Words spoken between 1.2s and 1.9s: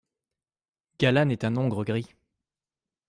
est un hongre